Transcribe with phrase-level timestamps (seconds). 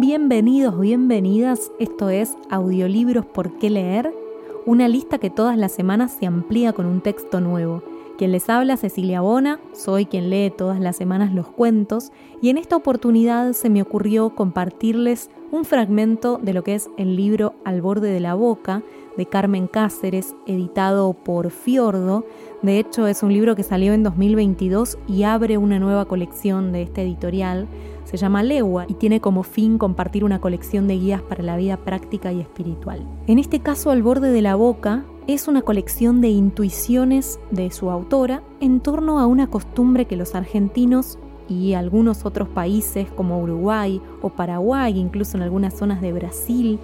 [0.00, 1.70] Bienvenidos, bienvenidas.
[1.78, 4.14] Esto es Audiolibros por qué leer,
[4.64, 7.82] una lista que todas las semanas se amplía con un texto nuevo.
[8.20, 12.12] Quien les habla, Cecilia Bona, soy quien lee todas las semanas los cuentos
[12.42, 17.16] y en esta oportunidad se me ocurrió compartirles un fragmento de lo que es el
[17.16, 18.82] libro Al borde de la boca
[19.16, 22.26] de Carmen Cáceres, editado por Fiordo.
[22.60, 26.82] De hecho, es un libro que salió en 2022 y abre una nueva colección de
[26.82, 27.68] este editorial.
[28.04, 31.78] Se llama Legua y tiene como fin compartir una colección de guías para la vida
[31.78, 33.02] práctica y espiritual.
[33.26, 37.90] En este caso, Al borde de la boca es una colección de intuiciones de su
[37.90, 44.00] autora en torno a una costumbre que los argentinos y algunos otros países como Uruguay
[44.22, 46.78] o Paraguay, incluso en algunas zonas de Brasil,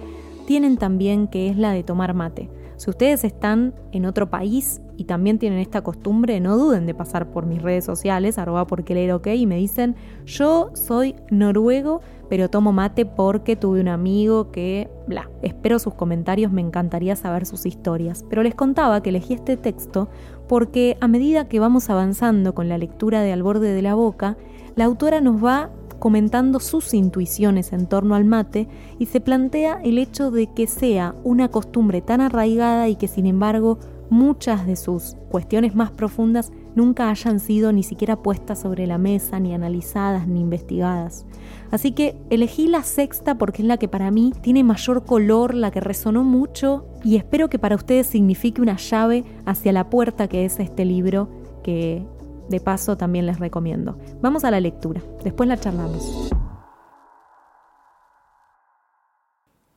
[0.45, 2.49] tienen también que es la de tomar mate.
[2.77, 7.31] Si ustedes están en otro país y también tienen esta costumbre, no duden de pasar
[7.31, 9.95] por mis redes sociales, arroba porque leer ok, y me dicen,
[10.25, 16.51] yo soy noruego, pero tomo mate porque tuve un amigo que, bla, espero sus comentarios,
[16.51, 18.23] me encantaría saber sus historias.
[18.29, 20.07] Pero les contaba que elegí este texto
[20.47, 24.37] porque a medida que vamos avanzando con la lectura de Al borde de la boca,
[24.75, 28.67] la autora nos va comentando sus intuiciones en torno al mate
[28.99, 33.25] y se plantea el hecho de que sea una costumbre tan arraigada y que sin
[33.25, 38.97] embargo muchas de sus cuestiones más profundas nunca hayan sido ni siquiera puestas sobre la
[38.97, 41.25] mesa, ni analizadas, ni investigadas.
[41.71, 45.71] Así que elegí la sexta porque es la que para mí tiene mayor color, la
[45.71, 50.45] que resonó mucho y espero que para ustedes signifique una llave hacia la puerta que
[50.45, 51.29] es este libro
[51.63, 52.05] que
[52.49, 53.97] de paso también les recomiendo.
[54.21, 56.29] Vamos a la lectura, después la charlamos.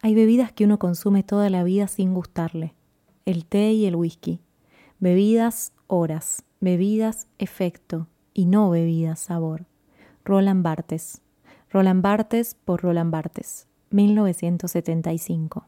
[0.03, 2.75] Hay bebidas que uno consume toda la vida sin gustarle.
[3.27, 4.41] El té y el whisky.
[4.99, 9.67] Bebidas horas, bebidas efecto y no bebidas sabor.
[10.25, 11.21] Roland Barthes.
[11.71, 15.67] Roland Barthes por Roland Barthes, 1975.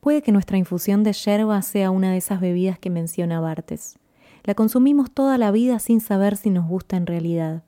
[0.00, 3.98] Puede que nuestra infusión de yerba sea una de esas bebidas que menciona Barthes
[4.48, 7.64] la consumimos toda la vida sin saber si nos gusta en realidad.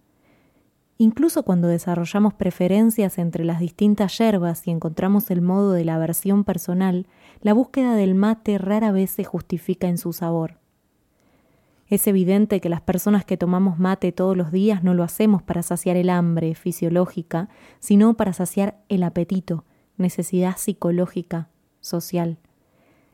[0.96, 6.42] Incluso cuando desarrollamos preferencias entre las distintas yerbas y encontramos el modo de la aversión
[6.42, 7.06] personal,
[7.42, 10.58] la búsqueda del mate rara vez se justifica en su sabor.
[11.86, 15.62] Es evidente que las personas que tomamos mate todos los días no lo hacemos para
[15.62, 19.66] saciar el hambre fisiológica, sino para saciar el apetito,
[19.98, 21.50] necesidad psicológica,
[21.82, 22.38] social.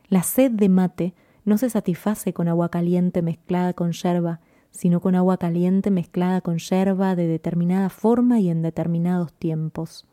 [0.07, 1.13] La sed de mate
[1.47, 4.41] no se satisface con agua caliente mezclada con yerba,
[4.71, 10.05] sino con agua caliente mezclada con yerba de determinada forma y en determinados tiempos.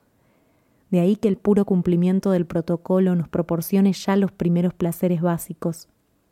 [0.90, 5.88] De ahí que el puro cumplimiento del protocolo nos proporcione ya los primeros placeres básicos.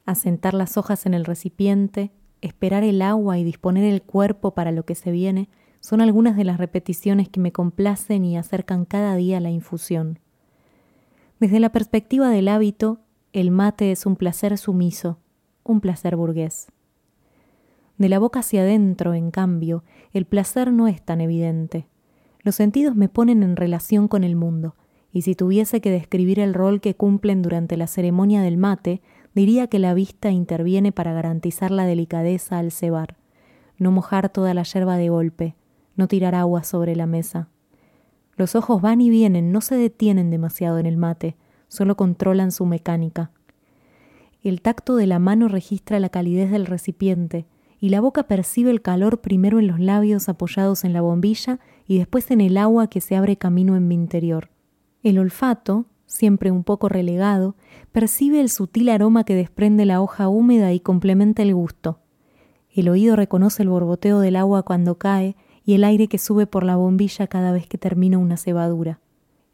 [0.07, 4.85] Asentar las hojas en el recipiente, esperar el agua y disponer el cuerpo para lo
[4.85, 5.49] que se viene
[5.81, 10.21] son algunas de las repeticiones que me complacen y acercan cada día la infusión.
[11.41, 13.01] Desde la perspectiva del hábito,
[13.33, 15.19] el mate es un placer sumiso,
[15.65, 16.67] un placer burgués.
[17.97, 21.87] De la boca hacia adentro, en cambio, el placer no es tan evidente.
[22.41, 24.77] Los sentidos me ponen en relación con el mundo,
[25.13, 29.01] y si tuviese que describir el rol que cumplen durante la ceremonia del mate,
[29.35, 33.17] diría que la vista interviene para garantizar la delicadeza al cebar,
[33.79, 35.57] no mojar toda la yerba de golpe,
[35.97, 37.49] no tirar agua sobre la mesa.
[38.37, 41.37] Los ojos van y vienen, no se detienen demasiado en el mate,
[41.73, 43.31] solo controlan su mecánica.
[44.43, 47.47] El tacto de la mano registra la calidez del recipiente
[47.81, 51.97] y la boca percibe el calor primero en los labios apoyados en la bombilla y
[51.97, 54.51] después en el agua que se abre camino en mi interior.
[55.03, 57.57] El olfato, siempre un poco relegado,
[57.91, 62.01] percibe el sutil aroma que desprende la hoja húmeda y complementa el gusto.
[62.69, 66.65] El oído reconoce el borboteo del agua cuando cae y el aire que sube por
[66.65, 69.01] la bombilla cada vez que termina una cebadura.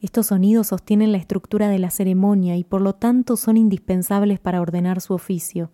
[0.00, 4.60] Estos sonidos sostienen la estructura de la ceremonia y por lo tanto son indispensables para
[4.60, 5.70] ordenar su oficio.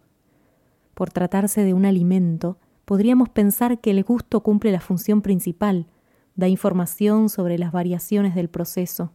[0.94, 5.88] Por tratarse de un alimento, podríamos pensar que el gusto cumple la función principal,
[6.36, 9.12] da información sobre las variaciones del proceso.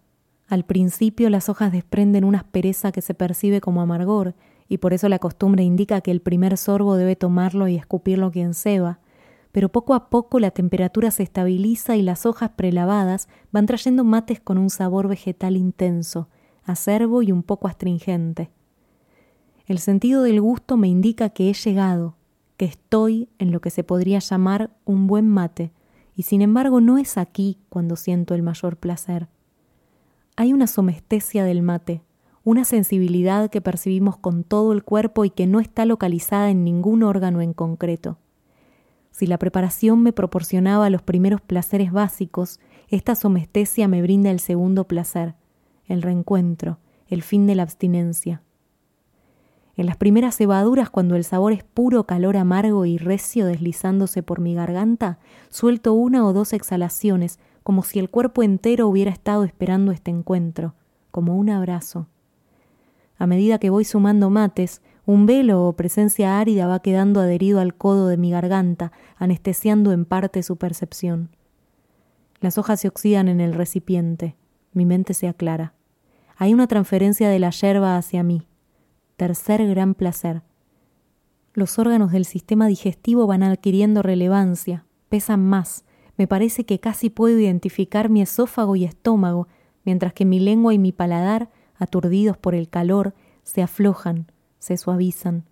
[0.47, 4.35] Al principio las hojas desprenden una aspereza que se percibe como amargor,
[4.67, 8.53] y por eso la costumbre indica que el primer sorbo debe tomarlo y escupirlo quien
[8.53, 8.99] ceba,
[9.51, 14.39] pero poco a poco la temperatura se estabiliza y las hojas prelavadas van trayendo mates
[14.39, 16.29] con un sabor vegetal intenso,
[16.63, 18.51] acerbo y un poco astringente.
[19.65, 22.15] El sentido del gusto me indica que he llegado,
[22.57, 25.71] que estoy en lo que se podría llamar un buen mate,
[26.15, 29.29] y sin embargo no es aquí cuando siento el mayor placer.
[30.35, 32.01] Hay una somestesia del mate,
[32.43, 37.03] una sensibilidad que percibimos con todo el cuerpo y que no está localizada en ningún
[37.03, 38.17] órgano en concreto.
[39.19, 44.85] Si la preparación me proporcionaba los primeros placeres básicos, esta somestesia me brinda el segundo
[44.85, 45.35] placer,
[45.87, 46.77] el reencuentro,
[47.09, 48.41] el fin de la abstinencia.
[49.75, 54.39] En las primeras cebaduras, cuando el sabor es puro calor amargo y recio deslizándose por
[54.39, 55.19] mi garganta,
[55.49, 60.75] suelto una o dos exhalaciones, como si el cuerpo entero hubiera estado esperando este encuentro,
[61.11, 62.07] como un abrazo.
[63.17, 67.73] A medida que voy sumando mates, un velo o presencia árida va quedando adherido al
[67.73, 71.31] codo de mi garganta, anestesiando en parte su percepción.
[72.41, 74.35] Las hojas se oxidan en el recipiente,
[74.71, 75.73] mi mente se aclara.
[76.37, 78.45] Hay una transferencia de la yerba hacia mí.
[79.17, 80.43] Tercer gran placer.
[81.55, 85.85] Los órganos del sistema digestivo van adquiriendo relevancia, pesan más.
[86.17, 89.47] Me parece que casi puedo identificar mi esófago y estómago,
[89.85, 94.27] mientras que mi lengua y mi paladar, aturdidos por el calor, se aflojan,
[94.59, 95.45] se suavizan.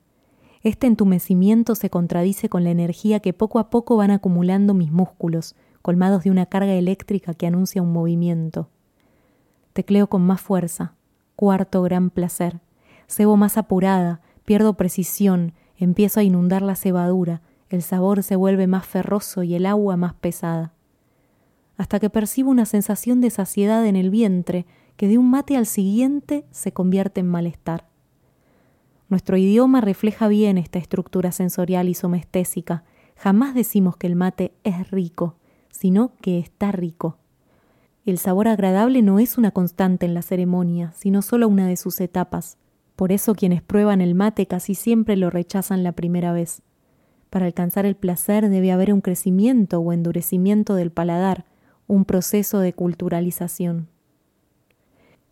[0.64, 5.56] Este entumecimiento se contradice con la energía que poco a poco van acumulando mis músculos,
[5.82, 8.70] colmados de una carga eléctrica que anuncia un movimiento.
[9.74, 10.96] Tecleo con más fuerza.
[11.36, 12.60] Cuarto gran placer.
[13.08, 18.86] Cebo más apurada, pierdo precisión, empiezo a inundar la cebadura, el sabor se vuelve más
[18.86, 20.74] ferroso y el agua más pesada.
[21.78, 24.66] Hasta que percibo una sensación de saciedad en el vientre
[24.96, 27.88] que de un mate al siguiente se convierte en malestar.
[29.10, 32.84] Nuestro idioma refleja bien esta estructura sensorial y somestésica.
[33.16, 35.36] Jamás decimos que el mate es rico,
[35.70, 37.18] sino que está rico.
[38.06, 42.00] El sabor agradable no es una constante en la ceremonia, sino solo una de sus
[42.02, 42.58] etapas.
[42.96, 46.62] Por eso quienes prueban el mate casi siempre lo rechazan la primera vez.
[47.30, 51.46] Para alcanzar el placer debe haber un crecimiento o endurecimiento del paladar,
[51.86, 53.88] un proceso de culturalización.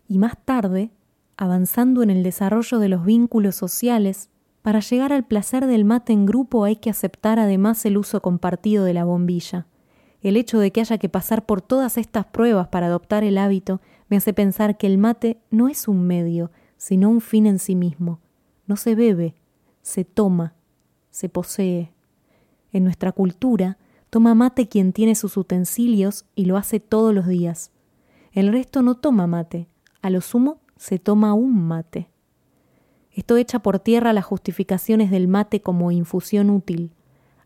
[0.07, 0.92] Y más tarde,
[1.38, 4.30] avanzando en el desarrollo de los vínculos sociales,
[4.62, 8.84] para llegar al placer del mate en grupo hay que aceptar además el uso compartido
[8.84, 9.68] de la bombilla.
[10.22, 13.80] El hecho de que haya que pasar por todas estas pruebas para adoptar el hábito
[14.10, 17.76] me hace pensar que el mate no es un medio, sino un fin en sí
[17.76, 18.20] mismo.
[18.66, 19.36] No se bebe,
[19.84, 20.56] se toma,
[21.12, 21.92] se posee.
[22.72, 23.78] En nuestra cultura,
[24.10, 27.72] toma mate quien tiene sus utensilios y lo hace todos los días.
[28.32, 29.68] El resto no toma mate,
[30.02, 32.10] a lo sumo se toma un mate.
[33.12, 36.92] Esto echa por tierra las justificaciones del mate como infusión útil.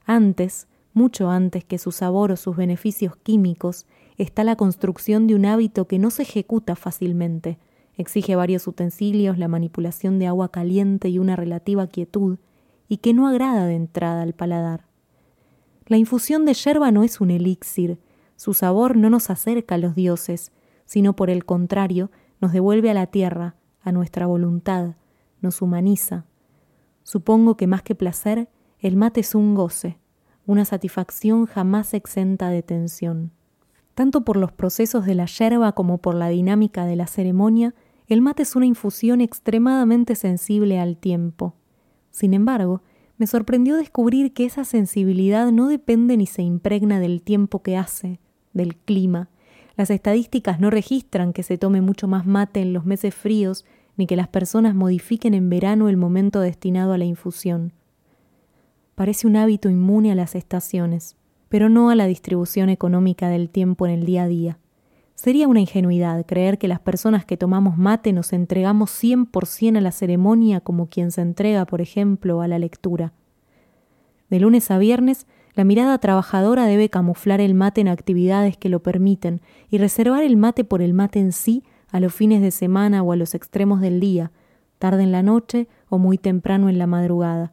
[0.05, 3.85] Antes, mucho antes que su sabor o sus beneficios químicos,
[4.17, 7.59] está la construcción de un hábito que no se ejecuta fácilmente.
[7.95, 12.39] Exige varios utensilios, la manipulación de agua caliente y una relativa quietud,
[12.87, 14.87] y que no agrada de entrada al paladar.
[15.85, 17.99] La infusión de yerba no es un elixir,
[18.35, 20.51] su sabor no nos acerca a los dioses,
[20.85, 22.09] sino por el contrario,
[22.39, 24.95] nos devuelve a la tierra, a nuestra voluntad,
[25.41, 26.25] nos humaniza.
[27.03, 28.50] Supongo que más que placer,
[28.80, 29.97] el mate es un goce,
[30.45, 33.31] una satisfacción jamás exenta de tensión.
[33.94, 37.75] Tanto por los procesos de la yerba como por la dinámica de la ceremonia,
[38.07, 41.56] el mate es una infusión extremadamente sensible al tiempo.
[42.09, 42.81] Sin embargo,
[43.18, 48.19] me sorprendió descubrir que esa sensibilidad no depende ni se impregna del tiempo que hace,
[48.53, 49.30] del clima.
[49.79, 53.65] Las estadísticas no registran que se tome mucho más mate en los meses fríos,
[53.97, 57.73] ni que las personas modifiquen en verano el momento destinado a la infusión
[58.99, 61.15] parece un hábito inmune a las estaciones,
[61.47, 64.59] pero no a la distribución económica del tiempo en el día a día.
[65.15, 69.93] Sería una ingenuidad creer que las personas que tomamos mate nos entregamos 100% a la
[69.93, 73.13] ceremonia como quien se entrega, por ejemplo, a la lectura.
[74.29, 75.27] De lunes a viernes,
[75.60, 80.38] la mirada trabajadora debe camuflar el mate en actividades que lo permiten y reservar el
[80.38, 83.82] mate por el mate en sí a los fines de semana o a los extremos
[83.82, 84.32] del día,
[84.78, 87.51] tarde en la noche o muy temprano en la madrugada.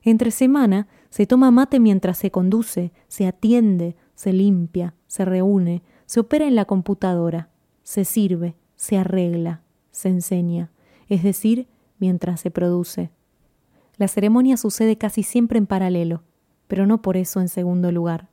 [0.00, 6.20] Entre semana se toma mate mientras se conduce, se atiende, se limpia, se reúne, se
[6.20, 7.50] opera en la computadora,
[7.82, 9.60] se sirve, se arregla,
[9.90, 10.70] se enseña,
[11.10, 13.10] es decir, mientras se produce.
[13.98, 16.22] La ceremonia sucede casi siempre en paralelo,
[16.70, 18.28] pero no por eso en segundo lugar.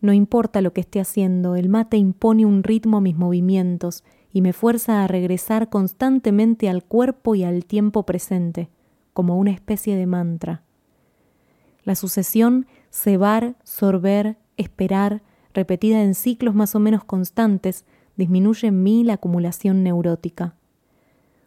[0.00, 4.40] No importa lo que esté haciendo, el mate impone un ritmo a mis movimientos y
[4.40, 8.70] me fuerza a regresar constantemente al cuerpo y al tiempo presente,
[9.12, 10.62] como una especie de mantra.
[11.84, 15.22] La sucesión cebar, sorber, esperar,
[15.52, 17.84] repetida en ciclos más o menos constantes,
[18.16, 20.54] disminuye en mí la acumulación neurótica.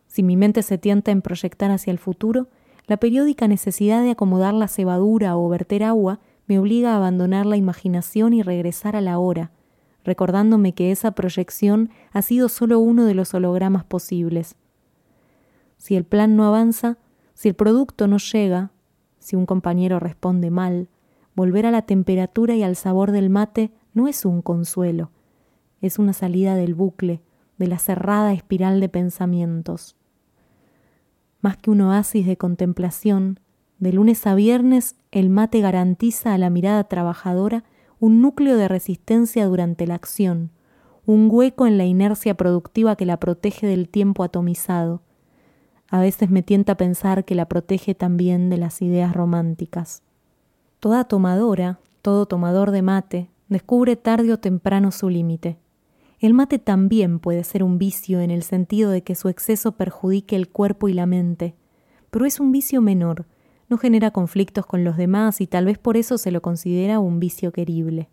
[0.05, 2.47] Si mi mente se tienta en proyectar hacia el futuro,
[2.85, 7.57] la periódica necesidad de acomodar la cebadura o verter agua me obliga a abandonar la
[7.57, 9.51] imaginación y regresar a la hora,
[10.03, 14.55] recordándome que esa proyección ha sido solo uno de los hologramas posibles.
[15.77, 16.97] Si el plan no avanza,
[17.33, 18.71] si el producto no llega,
[19.19, 20.87] si un compañero responde mal,
[21.35, 25.11] volver a la temperatura y al sabor del mate no es un consuelo,
[25.81, 27.21] es una salida del bucle,
[27.57, 29.95] de la cerrada espiral de pensamientos.
[31.41, 33.39] Más que un oasis de contemplación,
[33.79, 37.63] de lunes a viernes el mate garantiza a la mirada trabajadora
[37.99, 40.51] un núcleo de resistencia durante la acción,
[41.05, 45.01] un hueco en la inercia productiva que la protege del tiempo atomizado.
[45.89, 50.03] A veces me tienta pensar que la protege también de las ideas románticas.
[50.79, 55.57] Toda tomadora, todo tomador de mate, descubre tarde o temprano su límite.
[56.19, 60.35] El mate también puede ser un vicio en el sentido de que su exceso perjudique
[60.35, 61.55] el cuerpo y la mente,
[62.09, 63.27] pero es un vicio menor,
[63.69, 67.19] no genera conflictos con los demás y tal vez por eso se lo considera un
[67.19, 68.09] vicio querible.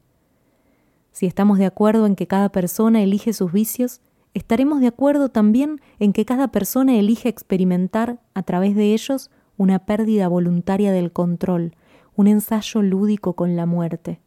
[1.12, 4.00] Si estamos de acuerdo en que cada persona elige sus vicios,
[4.34, 9.86] estaremos de acuerdo también en que cada persona elige experimentar a través de ellos una
[9.86, 11.76] pérdida voluntaria del control,
[12.16, 14.20] un ensayo lúdico con la muerte.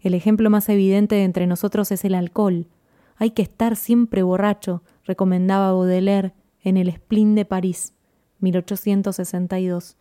[0.00, 2.68] El ejemplo más evidente de entre nosotros es el alcohol.
[3.16, 6.32] Hay que estar siempre borracho, recomendaba Baudelaire
[6.62, 7.92] en el Spleen de París,
[8.40, 9.96] 1862,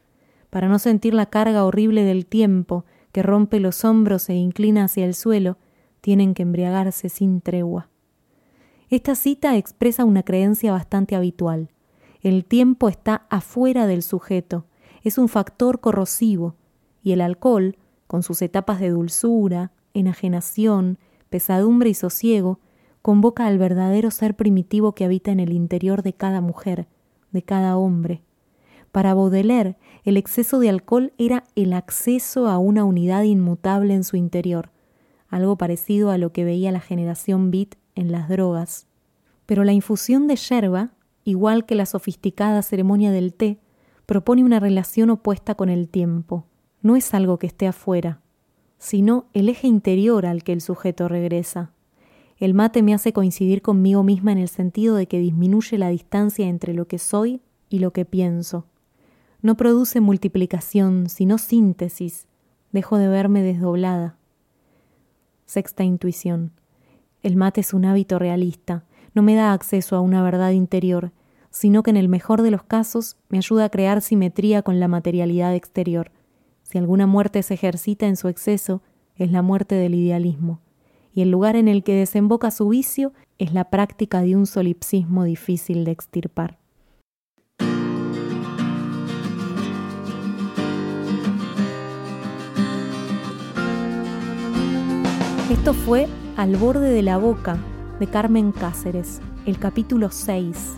[0.56, 5.04] para no sentir la carga horrible del tiempo que rompe los hombros e inclina hacia
[5.04, 5.58] el suelo,
[6.00, 7.90] tienen que embriagarse sin tregua.
[8.90, 11.72] Esta cita expresa una creencia bastante habitual.
[12.22, 14.64] El tiempo está afuera del sujeto,
[15.04, 16.56] es un factor corrosivo,
[17.04, 17.76] y el alcohol,
[18.08, 22.62] con sus etapas de dulzura, enajenación, pesadumbre y sosiego,
[23.02, 26.88] convoca al verdadero ser primitivo que habita en el interior de cada mujer,
[27.34, 28.22] de cada hombre.
[28.96, 34.16] Para Baudelaire, el exceso de alcohol era el acceso a una unidad inmutable en su
[34.18, 34.70] interior,
[35.30, 38.86] algo parecido a lo que veía la generación beat en las drogas.
[39.48, 40.92] Pero la infusión de yerba,
[41.24, 43.58] igual que la sofisticada ceremonia del té,
[44.06, 46.46] propone una relación opuesta con el tiempo.
[46.84, 48.22] No es algo que esté afuera,
[48.78, 51.72] sino el eje interior al que el sujeto regresa.
[52.38, 56.48] El mate me hace coincidir conmigo misma en el sentido de que disminuye la distancia
[56.48, 58.68] entre lo que soy y lo que pienso.
[59.46, 62.26] No produce multiplicación, sino síntesis.
[62.72, 64.18] Dejo de verme desdoblada.
[65.46, 66.52] Sexta intuición.
[67.22, 71.12] El mate es un hábito realista, no me da acceso a una verdad interior,
[71.52, 74.88] sino que en el mejor de los casos me ayuda a crear simetría con la
[74.88, 76.12] materialidad exterior.
[76.64, 78.82] Si alguna muerte se ejercita en su exceso,
[79.16, 80.60] es la muerte del idealismo,
[81.14, 85.24] y el lugar en el que desemboca su vicio es la práctica de un solipsismo
[85.24, 86.65] difícil de extirpar.
[95.50, 97.60] Esto fue al borde de la boca
[98.00, 100.74] de Carmen Cáceres, el capítulo 6.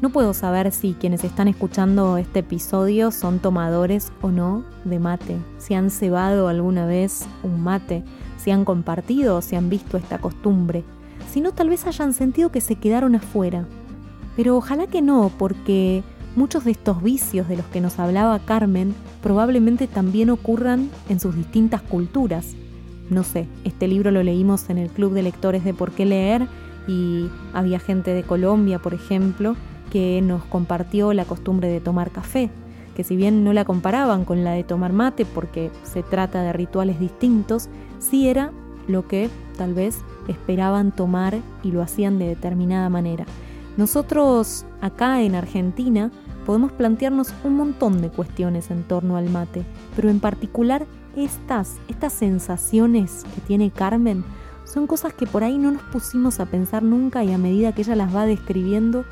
[0.00, 5.36] No puedo saber si quienes están escuchando este episodio son tomadores o no de mate,
[5.58, 8.02] si han cebado alguna vez un mate,
[8.36, 10.82] si han compartido o si han visto esta costumbre,
[11.30, 13.64] si no tal vez hayan sentido que se quedaron afuera.
[14.34, 16.02] Pero ojalá que no, porque
[16.34, 21.36] muchos de estos vicios de los que nos hablaba Carmen probablemente también ocurran en sus
[21.36, 22.56] distintas culturas
[23.10, 26.46] no sé, este libro lo leímos en el Club de Lectores de Por qué leer
[26.86, 29.56] y había gente de Colombia, por ejemplo,
[29.90, 32.50] que nos compartió la costumbre de tomar café,
[32.96, 36.52] que si bien no la comparaban con la de tomar mate porque se trata de
[36.52, 38.52] rituales distintos, sí era
[38.86, 39.98] lo que tal vez
[40.28, 43.26] esperaban tomar y lo hacían de determinada manera.
[43.76, 46.10] Nosotros acá en Argentina
[46.46, 49.64] podemos plantearnos un montón de cuestiones en torno al mate,
[49.96, 50.86] pero en particular
[51.16, 54.24] estas, estas sensaciones que tiene Carmen
[54.64, 57.82] son cosas que por ahí no nos pusimos a pensar nunca y a medida que
[57.82, 59.04] ella las va describiendo,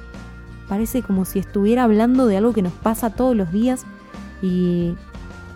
[0.69, 3.85] parece como si estuviera hablando de algo que nos pasa todos los días
[4.41, 4.95] y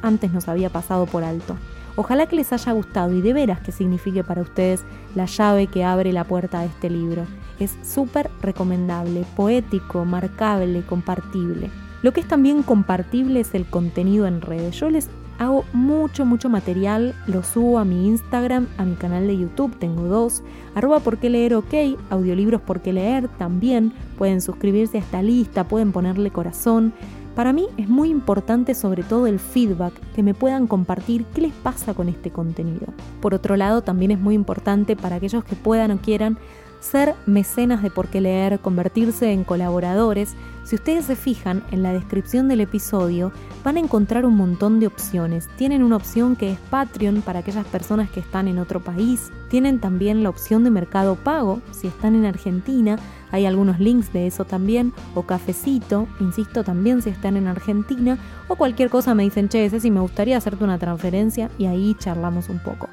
[0.03, 1.57] antes nos había pasado por alto.
[1.95, 4.83] Ojalá que les haya gustado y de veras que signifique para ustedes
[5.15, 7.27] la llave que abre la puerta a este libro.
[7.61, 11.71] Es súper recomendable, poético, marcable, compartible.
[12.03, 14.81] Lo que es también compartible es el contenido en redes.
[14.81, 15.09] Yo les
[15.43, 20.05] Hago mucho, mucho material, lo subo a mi Instagram, a mi canal de YouTube, tengo
[20.05, 20.41] dos,
[20.77, 21.75] arroba por qué leer ok,
[22.11, 26.93] audiolibros por qué leer también, pueden suscribirse a esta lista, pueden ponerle corazón.
[27.35, 31.53] Para mí es muy importante sobre todo el feedback, que me puedan compartir qué les
[31.53, 32.87] pasa con este contenido.
[33.21, 36.39] Por otro lado, también es muy importante para aquellos que puedan o quieran
[36.83, 40.35] ser mecenas de por qué leer, convertirse en colaboradores,
[40.65, 43.33] si ustedes se fijan en la descripción del episodio,
[43.65, 45.49] van a encontrar un montón de opciones.
[45.57, 49.33] Tienen una opción que es Patreon para aquellas personas que están en otro país.
[49.49, 52.97] Tienen también la opción de Mercado Pago si están en Argentina.
[53.33, 54.93] Hay algunos links de eso también.
[55.17, 58.19] O Cafecito, insisto, también si están en Argentina.
[58.47, 61.97] O cualquier cosa me dicen, che, ese si me gustaría hacerte una transferencia y ahí
[61.99, 62.89] charlamos un poco.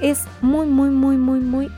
[0.00, 1.70] Es muy, muy, muy, muy, muy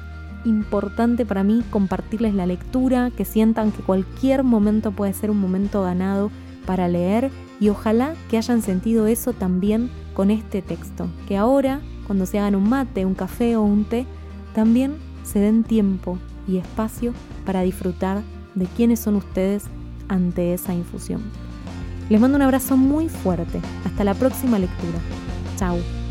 [0.46, 5.82] importante para mí compartirles la lectura, que sientan que cualquier momento puede ser un momento
[5.82, 6.30] ganado
[6.64, 12.26] para leer y ojalá que hayan sentido eso también con este texto, que ahora, cuando
[12.26, 14.06] se hagan un mate, un café o un té,
[14.54, 17.12] también se den tiempo y espacio
[17.44, 18.22] para disfrutar
[18.54, 19.64] de quiénes son ustedes
[20.08, 21.22] ante esa infusión.
[22.08, 23.60] Les mando un abrazo muy fuerte.
[23.84, 24.98] Hasta la próxima lectura.
[25.56, 26.05] Chao.